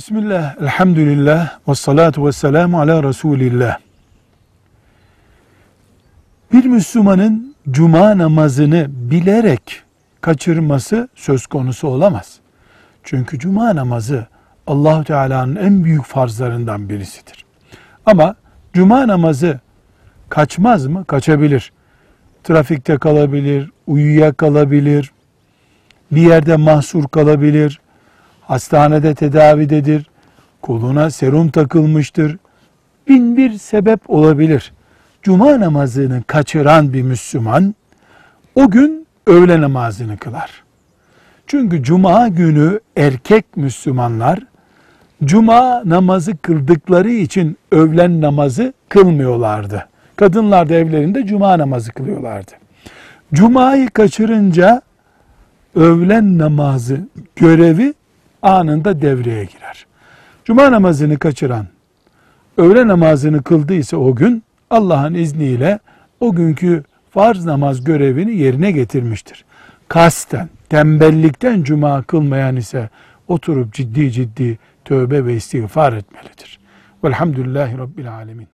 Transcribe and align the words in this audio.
Bismillah, 0.00 0.62
elhamdülillah, 0.62 1.58
ve 1.68 1.74
salatu 1.74 2.26
ve 2.26 2.32
selamu 2.32 2.80
ala 2.80 3.02
Resulillah. 3.02 3.78
Bir 6.52 6.64
Müslümanın 6.64 7.54
cuma 7.70 8.18
namazını 8.18 8.86
bilerek 8.88 9.82
kaçırması 10.20 11.08
söz 11.14 11.46
konusu 11.46 11.88
olamaz. 11.88 12.38
Çünkü 13.04 13.38
cuma 13.38 13.76
namazı 13.76 14.26
Allahu 14.66 15.04
Teala'nın 15.04 15.56
en 15.56 15.84
büyük 15.84 16.04
farzlarından 16.04 16.88
birisidir. 16.88 17.44
Ama 18.06 18.34
cuma 18.72 19.08
namazı 19.08 19.60
kaçmaz 20.28 20.86
mı? 20.86 21.04
Kaçabilir. 21.04 21.72
Trafikte 22.44 22.98
kalabilir, 22.98 23.70
uyuyakalabilir, 23.86 25.12
bir 26.12 26.22
yerde 26.22 26.56
mahsur 26.56 27.08
kalabilir, 27.08 27.80
hastanede 28.50 29.14
tedavidedir, 29.14 30.10
koluna 30.62 31.10
serum 31.10 31.50
takılmıştır. 31.50 32.36
Bin 33.08 33.36
bir 33.36 33.52
sebep 33.52 34.10
olabilir. 34.10 34.72
Cuma 35.22 35.60
namazını 35.60 36.22
kaçıran 36.26 36.92
bir 36.92 37.02
Müslüman 37.02 37.74
o 38.54 38.70
gün 38.70 39.06
öğle 39.26 39.60
namazını 39.60 40.16
kılar. 40.16 40.50
Çünkü 41.46 41.82
cuma 41.82 42.28
günü 42.28 42.80
erkek 42.96 43.56
Müslümanlar 43.56 44.38
cuma 45.24 45.82
namazı 45.84 46.36
kıldıkları 46.36 47.10
için 47.10 47.56
öğlen 47.72 48.20
namazı 48.20 48.72
kılmıyorlardı. 48.88 49.88
Kadınlar 50.16 50.68
da 50.68 50.74
evlerinde 50.74 51.26
cuma 51.26 51.58
namazı 51.58 51.92
kılıyorlardı. 51.92 52.52
Cumayı 53.34 53.90
kaçırınca 53.90 54.82
öğlen 55.74 56.38
namazı 56.38 57.00
görevi 57.36 57.94
anında 58.42 59.02
devreye 59.02 59.44
girer. 59.44 59.86
Cuma 60.44 60.72
namazını 60.72 61.18
kaçıran, 61.18 61.66
öğle 62.56 62.88
namazını 62.88 63.42
kıldıysa 63.42 63.96
o 63.96 64.14
gün 64.14 64.42
Allah'ın 64.70 65.14
izniyle 65.14 65.78
o 66.20 66.32
günkü 66.34 66.84
farz 67.10 67.44
namaz 67.44 67.84
görevini 67.84 68.36
yerine 68.36 68.70
getirmiştir. 68.70 69.44
Kasten, 69.88 70.48
tembellikten 70.68 71.62
cuma 71.62 72.02
kılmayan 72.02 72.56
ise 72.56 72.90
oturup 73.28 73.74
ciddi 73.74 74.12
ciddi 74.12 74.58
tövbe 74.84 75.24
ve 75.24 75.34
istiğfar 75.34 75.92
etmelidir. 75.92 76.60
Velhamdülillahi 77.04 77.78
Rabbil 77.78 78.12
Alemin. 78.12 78.48